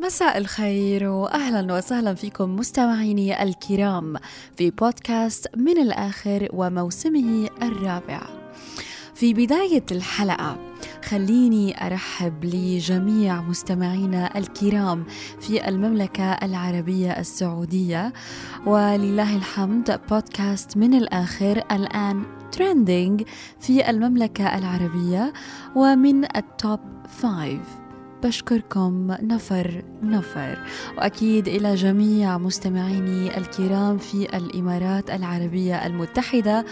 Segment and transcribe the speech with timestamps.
[0.00, 4.16] مساء الخير واهلا وسهلا فيكم مستمعيني الكرام
[4.56, 8.20] في بودكاست من الآخر وموسمه الرابع.
[9.14, 10.71] في بداية الحلقة
[11.04, 15.04] خليني أرحب لجميع مستمعينا الكرام
[15.40, 18.12] في المملكة العربية السعودية.
[18.66, 23.22] ولله الحمد بودكاست من الآخر الآن ترندنج
[23.60, 25.32] في المملكة العربية
[25.76, 27.81] ومن ال top five
[28.22, 29.16] بشكركم.
[29.22, 30.58] نفر نفر.
[30.98, 36.64] وأكيد إلى جميع مستمعيني الكرام في الإمارات العربية المتحدة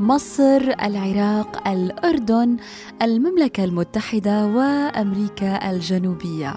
[0.00, 2.56] مصر العراق الأردن
[3.02, 6.56] المملكة المتحدة وأمريكا الجنوبية.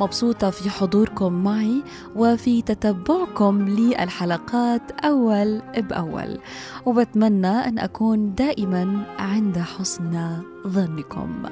[0.00, 1.82] مبسوطة في حضوركم معي
[2.16, 6.38] وفي تتبعكم للحلقات أول بأول.
[6.86, 11.42] وبتمنى أن أكون دائما عند حسن ظنكم.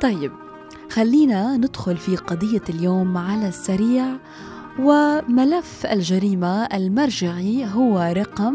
[0.00, 0.47] طيب
[0.90, 4.06] خلينا ندخل في قضية اليوم على السريع.
[4.78, 8.54] وملف الجريمة المرجعي هو رقم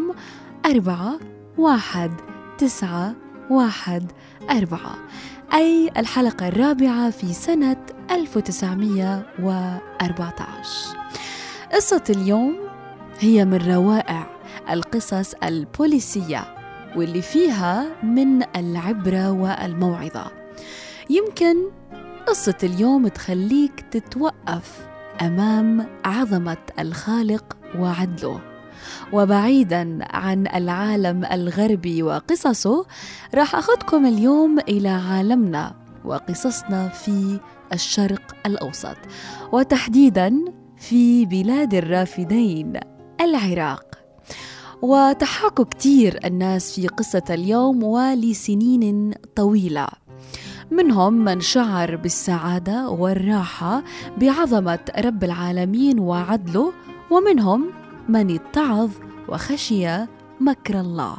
[0.66, 1.20] أربعة
[1.58, 2.12] واحد
[2.58, 3.16] تسعة
[3.50, 4.12] واحد
[4.50, 4.96] أربعة.
[5.54, 7.78] أي الحلقة الرابعة في سنة
[8.12, 10.98] 1914
[11.74, 12.56] قصة اليوم
[13.20, 14.28] هي من روائع
[14.70, 16.56] القصص البوليسية
[16.96, 20.32] واللي فيها من العبرة والموعظة.
[21.10, 21.56] يمكن
[22.28, 24.88] قصة اليوم تخليك تتوقف
[25.22, 28.42] أمام عظمة الخالق وعدله.
[29.14, 32.86] وبعيدا عن العالم الغربي وقصصه
[33.36, 37.40] راح أخذكم اليوم إلى عالمنا وقصصنا في
[37.74, 38.98] الشرق الأوسط
[39.52, 40.46] وتحديدا
[40.78, 42.74] في بلاد الرافدين
[43.22, 43.86] العراق.
[44.82, 49.88] وتحاكوا كتير الناس في قصة اليوم ولسنين طويلة.
[50.72, 53.84] منهم من شعر بالسعادة والراحة
[54.18, 56.74] بعظمة رب العالمين وعدله
[57.12, 57.66] ومنهم
[58.10, 58.90] من اتعظ
[59.30, 59.88] وخشي
[60.40, 61.18] مكر الله.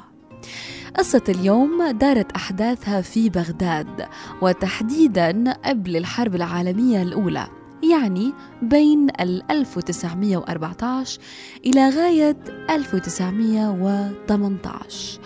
[0.99, 4.07] قصة اليوم دارت أحداثها في بغداد
[4.43, 7.47] وتحديدا قبل الحرب العالمية الأولى
[7.91, 8.33] يعني
[8.63, 11.21] بين 1914
[11.67, 12.37] إلى غاية
[12.71, 15.21] 1918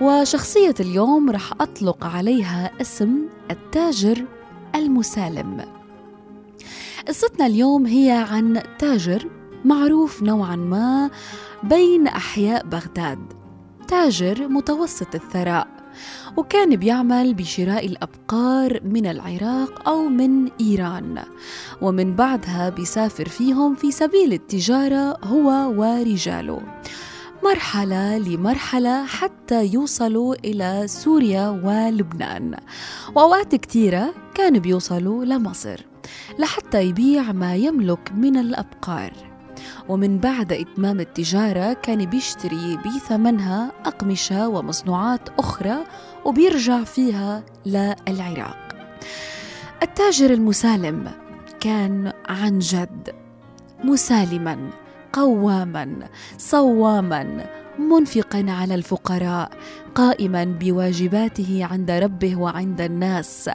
[0.00, 3.18] وشخصية اليوم رح أطلق عليها اسم
[3.50, 4.24] التاجر
[4.74, 5.64] المسالم.
[7.08, 9.28] قصتنا اليوم هي عن تاجر
[9.64, 11.10] معروف نوعا ما
[11.62, 13.18] بين أحياء بغداد.
[13.88, 15.68] تاجر متوسط الثراء
[16.36, 21.22] وكان بيعمل بشراء الأبقار من العراق أو من إيران
[21.82, 26.62] ومن بعدها بيسافر فيهم في سبيل التجارة هو ورجاله.
[27.44, 32.56] مرحلة لمرحلة حتى يوصلوا إلى سوريا ولبنان.
[33.14, 35.80] وأوقات كثيرة كانوا بيوصلوا لمصر
[36.38, 39.12] لحتى يبيع ما يملك من الأبقار.
[39.88, 45.76] ومن بعد إتمام التجارة كان بيشتري بثمنها أقمشة ومصنوعات أخرى
[46.24, 48.76] وبيرجع فيها للعراق.
[49.82, 51.10] التاجر المسالم
[51.60, 53.14] كان عن جد
[53.84, 54.83] مسالما.
[55.14, 56.08] قواما
[56.38, 57.46] صواما
[57.78, 59.50] منفقا على الفقراء
[59.94, 63.50] قائما بواجباته عند ربه وعند الناس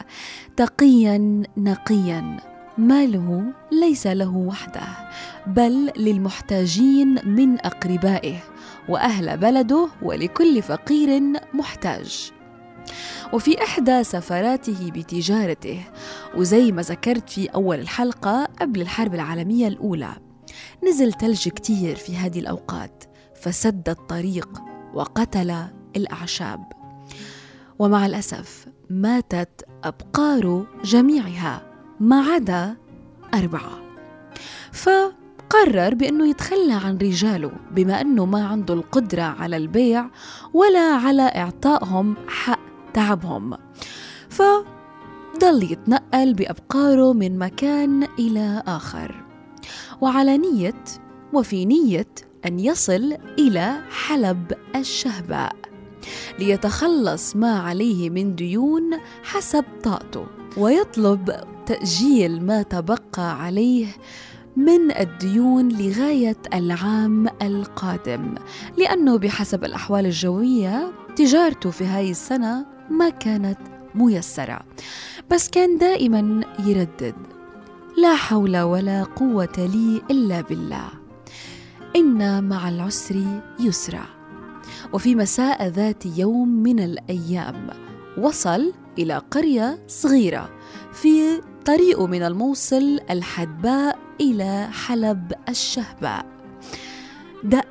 [0.57, 2.37] تقيا نقيا.
[2.77, 4.81] ماله ليس له وحده
[5.47, 8.35] بل للمحتاجين من أقربائه
[8.89, 11.21] وأهل بلده ولكل فقير
[11.53, 12.31] محتاج.
[13.33, 15.83] وفي إحدى سفراته بتجارته
[16.37, 20.28] وزي ما ذكرت في أول الحلقة قبل الحرب العالمية الأولى.
[20.88, 23.03] نزل تلج كتير في هذه الأوقات
[23.41, 24.50] فسد الطريق
[24.94, 25.56] وقتل
[25.95, 26.63] الأعشاب.
[27.79, 31.62] ومع الأسف ماتت أبقار جميعها
[32.00, 32.78] ما عدا
[33.34, 33.79] أربعة.
[34.72, 40.09] فقرر بأنه يتخلى عن رجاله بما أنه ما عنده القدرة على البيع
[40.53, 42.59] ولا على إعطائهم حق
[42.94, 43.57] تعبهم.
[44.30, 49.28] فضل يتنقل بأبقاره من مكان إلى آخر.
[50.01, 50.83] وعلى نية
[51.33, 52.07] وفي نية
[52.45, 55.56] أن يصل إلى حلب الشهباء.
[56.39, 58.83] ليتخلص ما عليه من ديون
[59.24, 60.25] حسب طاقته
[60.57, 61.36] ويطلب
[61.66, 63.88] تأجيل ما تبقى عليه
[64.57, 68.36] من الديون لغاية العام القادم.
[68.77, 73.57] لأنه بحسب الأحوال الجوية تجارته في هاي السنة ما كانت
[73.95, 74.60] ميسرة.
[75.31, 77.15] بس كان دائما يردد.
[78.01, 80.90] لا حول ولا قوة لي إلا بالله.
[81.96, 84.06] إن مع العسر يسرا.
[84.94, 87.69] وفي مساء ذات يوم من الأيام
[88.18, 90.50] وصل إلى قرية صغيرة
[90.94, 96.25] في طريقه من الموصل الحدباء إلى حلب الشهباء.
[97.44, 97.68] دق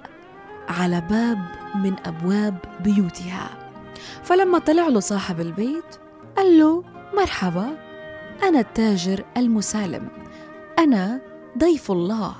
[0.68, 1.38] على باب
[1.74, 3.50] من أبواب بيوتها.
[4.22, 5.96] فلما طلع له صاحب البيت
[6.36, 6.84] قال له
[7.16, 7.87] مرحبا.
[8.42, 10.08] أنا التاجر المسالم.
[10.78, 11.20] أنا
[11.58, 12.34] ضيف الله.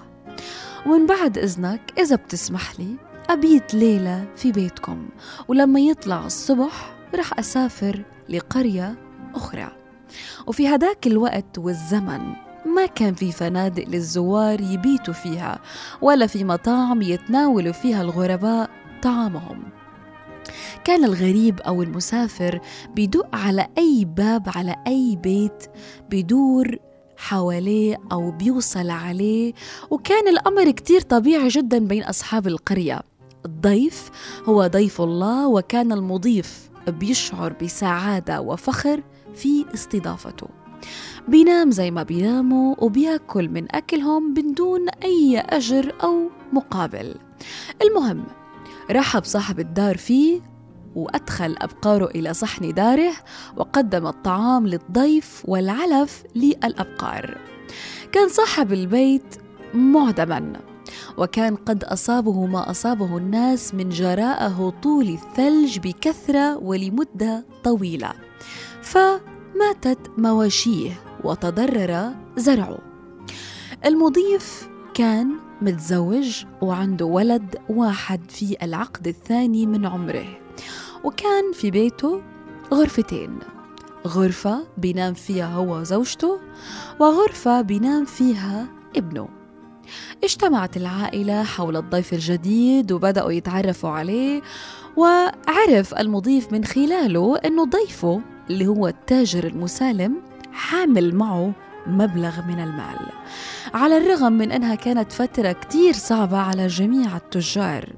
[0.86, 2.96] ومن بعد إذنك إذا بتسمح لي
[3.30, 5.08] أبيت ليلة في بيتكم.
[5.48, 8.94] ولما يطلع الصبح رح أسافر لقرية
[9.34, 9.68] أخرى.
[10.46, 12.20] وفي هداك الوقت والزمن
[12.66, 15.58] ما كان في فنادق للزوار يبيتوا فيها
[16.02, 18.70] ولا في مطاعم يتناولوا فيها الغرباء
[19.02, 19.62] طعامهم.
[20.84, 22.60] كان الغريب أو المسافر
[22.94, 25.62] بيدق على أي باب على أي بيت
[26.10, 26.78] بدور
[27.16, 29.52] حواليه أو بيوصل عليه
[29.90, 33.00] وكان الأمر كتير طبيعي جدا بين أصحاب القرية.
[33.46, 34.10] الضيف
[34.44, 39.02] هو ضيف الله وكان المضيف بيشعر بسعادة وفخر
[39.34, 40.46] في استضافته.
[41.28, 47.14] بينام زي ما بيناموا وبياكل من أكلهم من دون أي أجر أو مقابل.
[47.82, 48.24] المهم
[48.90, 50.40] رحب صاحب الدار فيه
[50.94, 53.12] وأدخل أبقاره إلى صحن داره
[53.56, 57.38] وقدم الطعام للضيف والعلف للأبقار.
[58.12, 59.37] كان صاحب البيت
[59.75, 60.61] معدما
[61.19, 68.12] وكان قد أصابه ما أصابه الناس من جراءه طول الثلج بكثرة ولمدة طويلة.
[68.82, 70.93] فماتت مواشيه
[71.25, 72.79] وتضرر زرعه.
[73.87, 80.38] المضيف كان متزوج وعنده ولد واحد في العقد الثاني من عمره.
[81.05, 82.22] وكان في بيته
[82.75, 83.38] غرفتين
[84.06, 86.38] غرفة بينام فيها هو وزوجته
[87.00, 89.28] وغرفة بينام فيها ابنه.
[90.25, 94.43] اجتمعت العائلة حول الضيف الجديد وبدأوا يتعرفوا عليه
[94.96, 98.20] وعرف المضيف من خلاله أنه ضيفه
[98.50, 100.16] اللي هو التاجر المسالم
[100.52, 101.52] حامل معه
[101.88, 102.99] مبلغ من المال.
[103.75, 107.93] على الرغم من أنها كانت فترة كتير صعبة على جميع التجار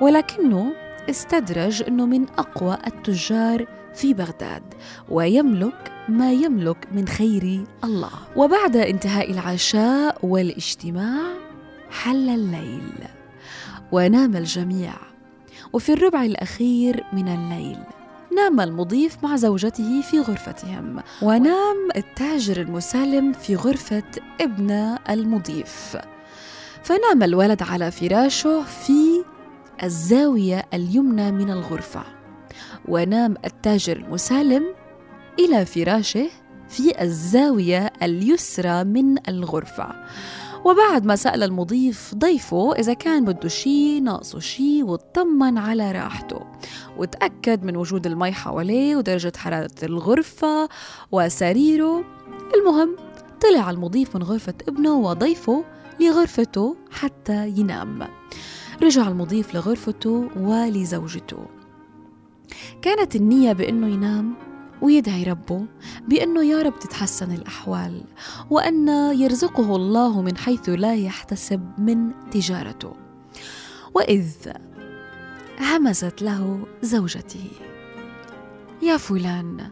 [0.00, 0.72] ولكنه
[1.10, 4.62] استدرج أنه من أقوى التجار في بغداد
[5.08, 8.10] ويملك ما يملك من خير الله.
[8.36, 11.22] وبعد انتهاء العشاء والاجتماع
[11.90, 12.92] حل الليل
[13.92, 14.92] ونام الجميع.
[15.72, 17.78] وفي الربع الأخير من الليل
[18.36, 21.02] نام المضيف مع زوجته في غرفتهم.
[21.22, 24.02] ونام التاجر المسالم في غرفة
[24.40, 25.96] ابن المضيف.
[26.82, 29.24] فنام الولد على فراشه في
[29.82, 32.02] الزاوية اليمنى من الغرفة.
[32.88, 34.64] ونام التاجر المسالم
[35.38, 36.28] إلى فراشه
[36.68, 39.94] في الزاوية اليسرى من الغرفة.
[40.64, 46.40] وبعد ما سأل المضيف ضيفه إذا كان بده شي ناقصه شي واطمن على راحته
[46.96, 50.68] وتأكد من وجود المي حواليه ودرجة حرارة الغرفة
[51.12, 52.04] وسريره.
[52.54, 52.96] المهم
[53.40, 55.64] طلع المضيف من غرفة ابنه وضيفه
[56.00, 58.08] لغرفته حتى ينام.
[58.82, 61.46] رجع المضيف لغرفته ولزوجته.
[62.82, 64.34] كانت النية بأنه ينام
[64.82, 65.66] ويدعي ربه
[66.08, 68.04] بأنه يا رب تتحسن الأحوال
[68.50, 72.92] وأن يرزقه الله من حيث لا يحتسب من تجارته.
[73.94, 74.26] وإذ
[75.60, 77.48] همست له زوجته
[78.82, 79.70] يا فلان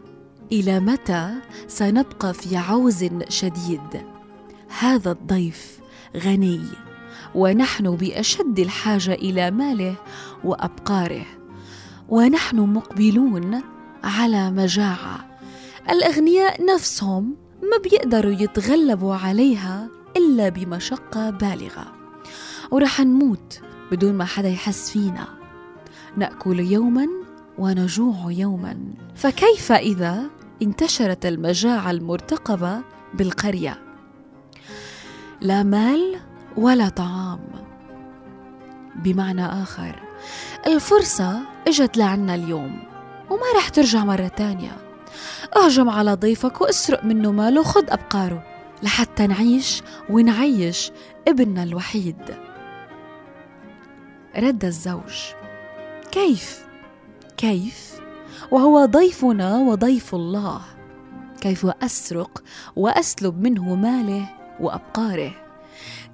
[0.51, 1.35] إلى متى
[1.67, 4.05] سنبقى في عوز شديد؟
[4.79, 5.79] هذا الضيف
[6.17, 6.61] غني
[7.35, 9.95] ونحن بأشد الحاجة إلى ماله
[10.43, 11.25] وأبقاره
[12.09, 13.61] ونحن مقبلون
[14.03, 15.25] على مجاعة.
[15.89, 21.93] الأغنياء نفسهم ما بيقدروا يتغلبوا عليها إلا بمشقة بالغة.
[22.71, 25.27] ورح نموت بدون ما حدا يحس فينا.
[26.17, 27.07] نأكل يوما
[27.57, 28.77] ونجوع يوما.
[29.15, 30.23] فكيف إذا
[30.61, 32.81] انتشرت المجاعة المرتقبة
[33.13, 33.81] بالقرية؟
[35.41, 36.19] لا مال
[36.57, 37.39] ولا طعام.
[38.95, 39.99] بمعنى آخر
[40.67, 42.90] الفرصة إجت لعنا اليوم.
[43.31, 44.77] وما رح ترجع مرة تانية.
[45.55, 48.43] أهجم على ضيفك واسرق منه ماله وخذ أبقاره
[48.83, 50.91] لحتى نعيش ونعيش
[51.27, 52.35] ابننا الوحيد.
[54.37, 55.33] رد الزوج.
[56.11, 56.65] كيف؟
[57.37, 58.01] كيف؟
[58.51, 60.61] وهو ضيفنا وضيف الله.
[61.41, 62.43] كيف أسرق
[62.75, 65.31] وأسلب منه ماله وأبقاره؟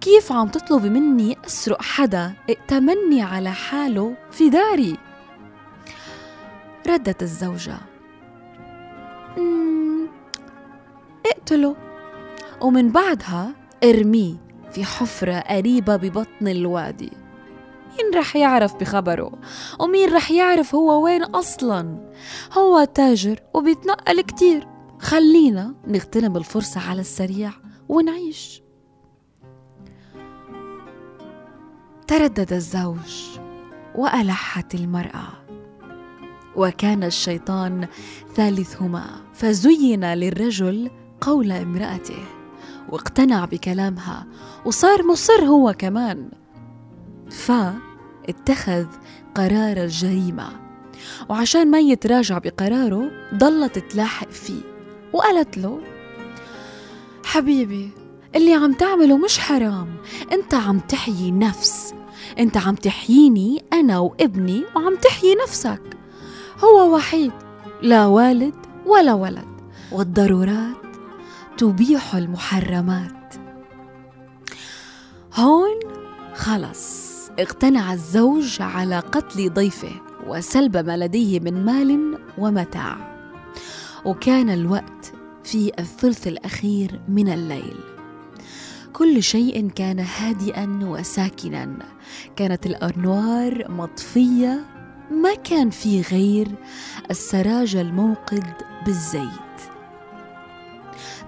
[0.02, 5.07] كيف عم تطلبي مني أسرق حدا ائتمني على حاله في داري؟
[6.89, 7.77] ردت الزوجة.
[11.25, 11.75] اقتله.
[12.62, 14.36] ومن بعدها ارميه
[14.72, 17.12] في حفرة قريبة ببطن الوادي.
[17.98, 19.32] مين رح يعرف بخبره؟
[19.79, 22.12] ومين رح يعرف هو وين أصلا؟
[22.58, 24.67] هو تاجر وبيتنقل كتير.
[25.00, 27.51] خلينا نغتنم الفرصة على السريع
[27.89, 28.62] ونعيش.
[32.08, 33.39] تردد الزوج
[33.96, 35.47] وألحت المرأة.
[36.58, 37.88] وكان الشيطان
[38.36, 40.90] ثالثهما فزين للرجل
[41.22, 42.24] قول امرأته
[42.90, 44.26] واقتنع بكلامها
[44.66, 46.30] وصار مصر هو كمان.
[47.30, 48.86] فاتخذ
[49.36, 50.50] قرار الجريمة
[51.30, 54.62] وعشان ما يتراجع بقراره ضلت تلاحق فيه
[55.14, 55.82] وقالت له
[57.26, 57.90] حبيبي
[58.36, 59.96] اللي عم تعمله مش حرام
[60.32, 61.94] انت عم تحيي نفس
[62.40, 65.97] انت عم تحييني أنا وابني وعم تحيي نفسك.
[66.64, 67.32] هو وحيد
[67.82, 69.48] لا والد ولا ولد.
[69.92, 70.76] والضرورات
[71.58, 73.36] تبيح المحرمات.
[75.36, 75.80] هون
[76.36, 77.08] خلص.
[77.40, 82.98] اقتنع الزوج على قتل ضيفه وسلب ما لديه من مال ومتاع.
[84.06, 87.78] وكان الوقت في الثلث الأخير من الليل.
[88.94, 91.78] كل شيء كان هادئا وساكنا.
[92.36, 94.76] كانت الأنوار مطفية
[95.12, 96.48] ما كان في غير
[97.12, 98.54] السراج الموقد
[98.86, 99.30] بالزيت.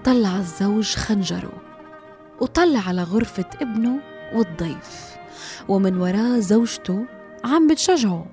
[0.04, 1.52] طلع الزوج خنجره
[2.40, 4.00] وطلع على غرفة ابنه
[4.34, 5.16] والضيف
[5.68, 7.06] ومن وراه زوجته
[7.44, 8.26] عم بتشجعه.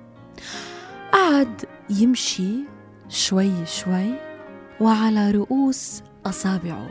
[1.12, 2.54] قعد يمشي
[3.08, 4.14] شوي شوي
[4.80, 6.88] وعلى رؤوس أصابعه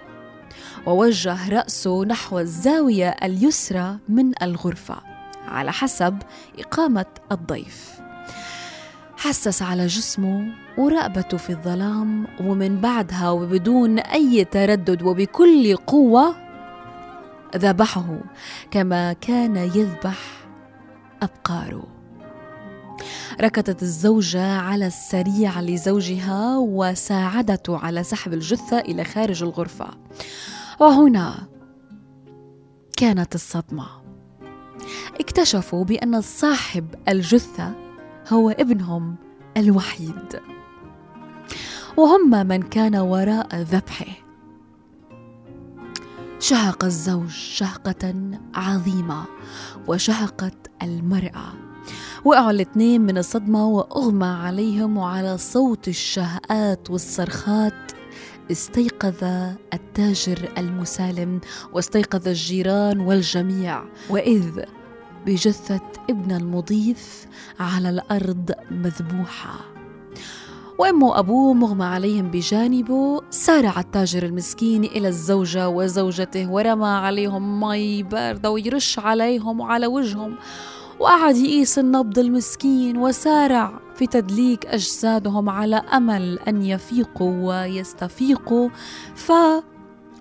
[0.86, 4.98] ووجه رأسه نحو الزاوية اليسرى من الغرفة
[5.48, 6.18] على حسب
[6.60, 8.07] إقامة الضيف.
[9.18, 16.36] حسس على جسمه ورقبته في الظلام ومن بعدها وبدون أي تردد وبكل قوة
[17.56, 18.20] ذبحه
[18.72, 20.18] كما كان يذبح
[21.22, 21.88] أبقاره.
[23.42, 29.88] ركضت الزوجة على السريع لزوجها وساعدته على سحب الجثة إلى خارج الغرفة.
[30.80, 31.48] وهنا
[32.98, 33.88] كانت الصدمة.
[35.20, 37.87] اكتشفوا بأن صاحب الجثة
[38.30, 39.16] هو ابنهم
[39.58, 40.42] الوحيد.
[41.98, 44.06] وهم من كان وراء ذبحه.
[46.40, 48.14] شهق الزوج شهقة
[48.56, 49.26] عظيمة
[49.88, 51.54] وشهقت المرأة.
[52.26, 57.92] وقعوا الاثنين من الصدمة وأغمى عليهم وعلى صوت الشهقات والصرخات.
[58.52, 59.24] استيقظ
[59.74, 61.42] التاجر المسالم
[61.74, 63.84] واستيقظ الجيران والجميع.
[64.10, 64.64] وإذ
[65.28, 67.28] بجثة ابن المضيف
[67.60, 69.60] على الأرض مذبوحة.
[70.80, 78.52] وأمه وأبوه مغمى عليهم بجانبه سارع التاجر المسكين إلى الزوجة وزوجته ورمى عليهم مي باردة
[78.52, 80.36] ويرش عليهم وعلى وجههم.
[81.00, 88.70] وقعد يقيس النبض المسكين وسارع في تدليك أجسادهم على أمل أن يفيقوا ويستفيقوا.
[89.16, 89.32] ف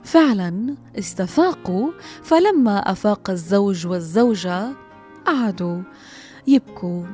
[0.04, 1.90] فعلا استفاقوا
[2.22, 4.85] فلما أفاق الزوج والزوجة
[5.26, 5.82] قعدوا
[6.46, 7.04] يبكوا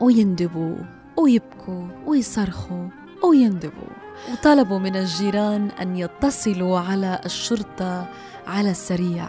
[0.00, 0.76] ويندبوا
[1.16, 2.88] ويبكوا ويصرخوا
[3.24, 3.92] ويندبوا.
[4.32, 8.08] وطلبوا من الجيران أن يتصلوا على الشرطة
[8.46, 9.28] على السريع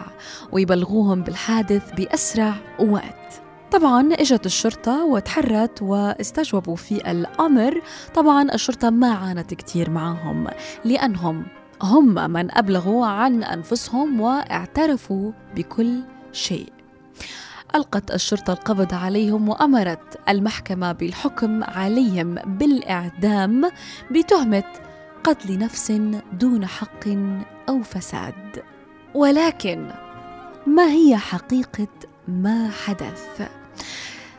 [0.52, 3.42] ويبلغوهم بالحادث بأسرع وقت.
[3.72, 7.82] طبعا إجت الشرطة وتحرت واستجوبوا في الأمر.
[8.14, 10.46] طبعا الشرطة ما عانت كتير معهم
[10.84, 11.46] لأنهم
[11.82, 16.00] هم من أبلغوا عن أنفسهم واعترفوا بكل
[16.32, 16.72] شيء.
[17.74, 23.70] ألقت الشرطة القبض عليهم وأمرت المحكمة بالحكم عليهم بالإعدام
[24.10, 24.64] بتهمة
[25.24, 25.92] قتل نفس
[26.32, 27.08] دون حق
[27.68, 28.62] أو فساد
[29.14, 29.90] ولكن
[30.66, 31.88] ما هي حقيقة
[32.28, 33.48] ما حدث؟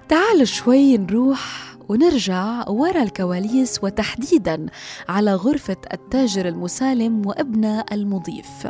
[0.10, 4.66] تعالوا شوي نروح ونرجع ورا الكواليس وتحديدا
[5.10, 8.68] على غرفة التاجر المسالم وابن المضيف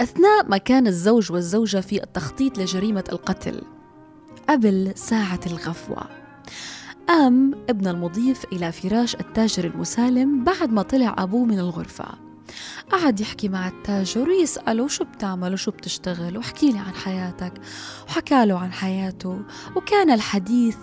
[0.00, 3.62] أثناء ما كان الزوج والزوجة في التخطيط لجريمة القتل.
[4.48, 6.02] قبل ساعة الغفوة.
[7.08, 12.04] قام ابن المضيف إلى فراش التاجر المسالم بعد ما طلع أبوه من الغرفة.
[12.90, 17.52] قعد يحكي مع التاجر ويسأله شو بتعمل وشو بتشتغل وحكي لي عن حياتك.
[18.08, 19.42] وحكى له عن حياته.
[19.76, 20.76] وكان الحديث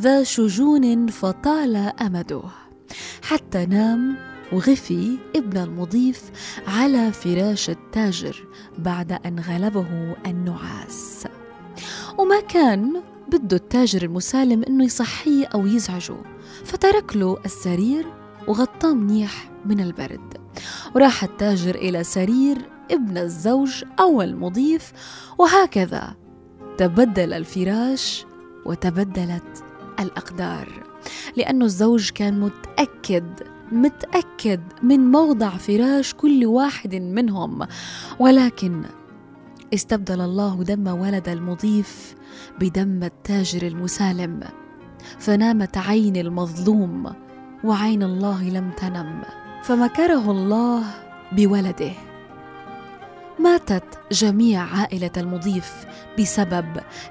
[0.00, 2.42] ذا شجون فطال أمده.
[3.22, 4.16] حتى نام
[4.52, 6.22] وغفي ابن المضيف
[6.66, 8.44] على فراش التاجر
[8.78, 11.26] بعد أن غلبه النعاس.
[12.18, 16.16] وما كان بده التاجر المسالم إنه يصحيه أو يزعجه
[16.64, 18.06] فترك له السرير
[18.48, 20.34] وغطاه منيح من البرد.
[20.94, 22.58] وراح التاجر إلى سرير
[22.90, 24.92] ابن الزوج أو المضيف
[25.38, 26.14] وهكذا
[26.78, 28.26] تبدل الفراش
[28.66, 29.64] وتبدلت
[30.00, 30.68] الأقدار.
[31.36, 37.66] لأن الزوج كان متأكد متأكد من موضع فراش كل واحد منهم.
[38.18, 38.82] ولكن
[39.74, 42.14] استبدل الله دم ولد المضيف
[42.60, 44.40] بدم التاجر المسالم
[45.18, 47.12] فنامت عين المظلوم
[47.64, 49.22] وعين الله لم تنم
[49.62, 50.84] فمكره الله
[51.32, 51.92] بولده.
[53.38, 55.86] ماتت جميع عائلة المضيف
[56.18, 56.66] بسبب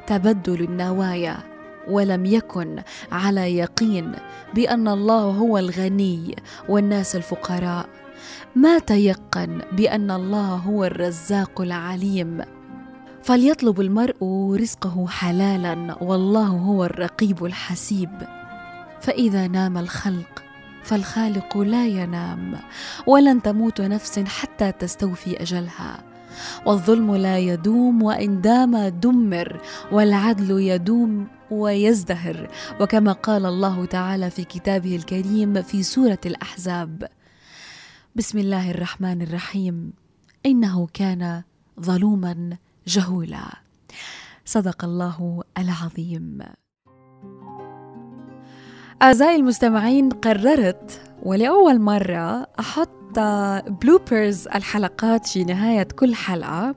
[0.08, 1.55] تبدل النوايا.
[1.88, 4.12] ولم يكن على يقين
[4.54, 6.36] بأن الله هو الغني
[6.70, 7.90] والناس الفقراء.
[8.56, 12.42] ما تيقن بأن الله هو الرزاق العليم؟
[13.24, 18.28] فليطلب المرء رزقه حلالا والله هو الرقيب الحسيب.
[19.02, 20.44] فإذا نام الخلق
[20.84, 22.60] فالخالق لا ينام
[23.08, 26.15] ولن تموت نفس حتى تستوفي أجلها.
[26.66, 29.62] والظلم لا يدوم وإن دام دمر
[29.92, 32.50] والعدل يدوم ويزدهر.
[32.82, 37.08] وكما قال الله تعالى في كتابه الكريم في سورة الأحزاب.
[38.16, 39.94] بسم الله الرحمن الرحيم.
[40.46, 41.44] إنه كان
[41.82, 43.46] ظلوما جهولا.
[44.46, 46.40] صدق الله العظيم.
[49.02, 52.48] أعزائي المستمعين قررت ولأول مرة
[53.18, 56.76] أحط بلوبرز الحلقات في نهاية كل حلقة.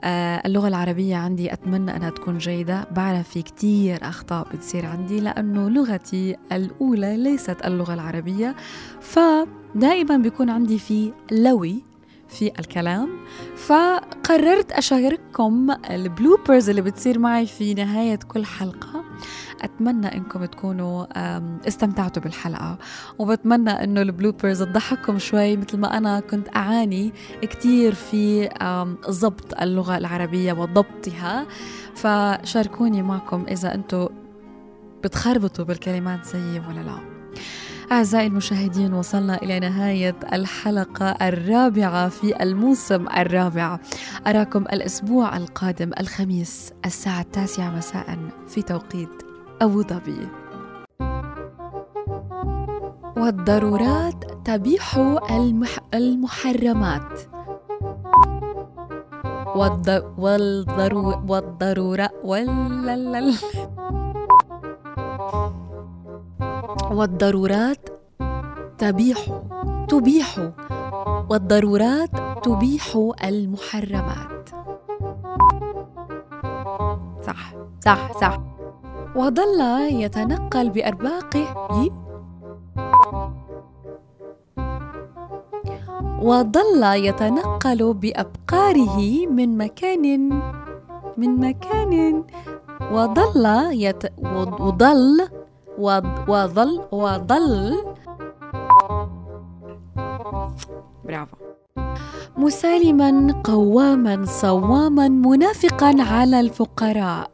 [0.00, 2.88] آه، اللغة العربية عندي أتمنى أنها تكون جيدة.
[2.90, 8.56] بعرف في كتير أخطاء بتصير عندي لأنه لغتي الأولى ليست اللغة العربية.
[9.00, 11.82] فدائما بيكون عندي في لوي
[12.28, 13.08] في الكلام.
[13.56, 19.07] فقررت أشارككم ال bloopers اللي بتصير معي في نهاية كل حلقة.
[19.62, 21.06] أتمنى إنكم تكونوا
[21.68, 22.78] استمتعتوا بالحلقة.
[23.18, 28.48] وبتمنى إنه ال bloopers تضحككم شوي مثل ما أنا كنت أعاني كتير في
[29.10, 31.46] ضبط اللغة العربية وضبطها.
[31.94, 34.08] فشاركوني معكم إذا أنتم
[35.04, 36.98] بتخربطوا بالكلمات زيي ولا لا.
[37.92, 43.78] أعزائي المشاهدين وصلنا إلى نهاية الحلقة الرابعة في الموسم الرابع.
[44.26, 49.22] أراكم الأسبوع القادم الخميس الساعة التاسعة مساء في توقيت
[49.62, 50.28] أبو ظبي.
[53.16, 54.96] والضرورات تبيح
[55.30, 55.78] المح...
[55.94, 57.20] المحرمات.
[59.56, 60.14] والض...
[60.18, 61.22] والضرو...
[61.28, 63.34] والضرورة والللل
[66.68, 67.88] والضرورات
[68.78, 69.18] تبيح
[69.88, 70.28] تبيح.
[71.30, 72.10] والضرورات
[72.44, 72.84] تبيح
[73.24, 74.48] المحرمات.
[77.26, 77.52] صح
[77.84, 78.38] صح صح.
[79.16, 81.46] وظل يتنقل بأرباقه
[86.22, 90.04] وظل يتنقل بأبقاره من مكان
[91.16, 92.24] من مكان.
[92.92, 94.02] وظل يت...
[94.60, 95.28] وظل
[95.78, 97.76] وظل وظل
[101.04, 101.36] برافو.
[102.36, 103.10] مسالما
[103.44, 107.30] قواما صواما منافقا على الفقراء.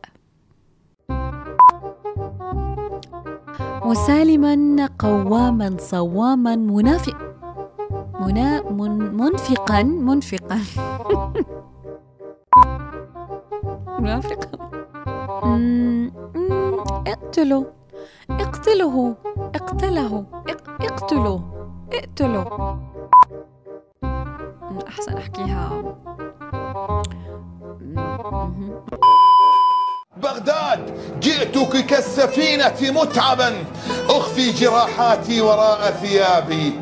[3.84, 4.54] مسالما
[4.98, 7.18] قواما صواما منافق
[8.20, 10.58] منا من منفقا منفقا.
[14.00, 14.58] منافقا
[17.06, 17.64] اقتلوا.
[18.40, 19.14] اقتله
[19.54, 20.24] اقتله
[20.80, 21.40] اقتله
[21.92, 22.78] اقتله.
[24.88, 25.82] أحسن أحكيها.
[30.16, 33.52] بغداد جئتك كالسفينة متعبا.
[34.08, 36.72] أخفي جراحاتي وراء ثيابي.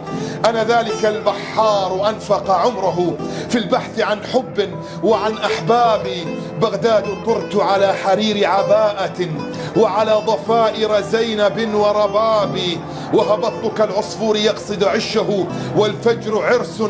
[0.44, 3.16] أنا ذلك البحار أنفق عمره
[3.48, 4.70] في البحث عن حب
[5.04, 9.28] وعن أحبابي بغداد طرت على حرير عباءة
[9.76, 12.78] وعلى ضفائر زينب وربابي
[13.14, 15.46] وهبطت كالعصفور يقصد عشه
[15.76, 16.82] والفجر عرس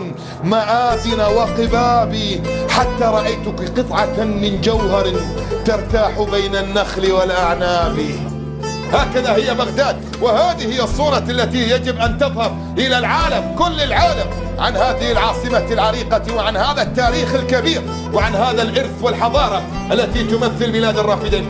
[0.45, 5.13] مآذن وقبابي حتى رأيتك قطعة من جوهر
[5.65, 8.32] ترتاح بين النخل والأعناب.
[8.93, 14.27] هكذا هي بغداد وهذه هي الصورة التي يجب أن تظهر إلى العالم كل العالم
[14.59, 20.99] عن هذه العاصمة العريقة وعن هذا التاريخ الكبير وعن هذا الإرث والحضارة التي تمثل بلاد
[20.99, 21.49] الرافدين.